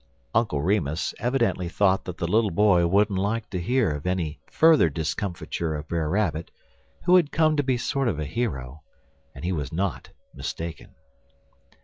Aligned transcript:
Uncle 0.33 0.63
Remus 0.63 1.13
evidently 1.19 1.69
thought 1.69 2.05
that 2.05 2.17
the 2.17 2.27
little 2.27 2.49
boy 2.49 2.87
wouldn't 2.87 3.19
like 3.19 3.47
to 3.51 3.61
hear 3.61 3.91
of 3.91 4.07
any 4.07 4.39
further 4.49 4.89
discomfiture 4.89 5.75
of 5.75 5.87
Brer 5.87 6.09
Rabbit, 6.09 6.49
who 7.05 7.17
had 7.17 7.31
come 7.31 7.55
to 7.55 7.61
be 7.63 7.75
a 7.75 7.77
sort 7.77 8.07
of 8.07 8.17
hero, 8.17 8.81
and 9.35 9.45
he 9.45 9.51
was 9.51 9.71
not 9.71 10.09
mistaken. 10.33 10.95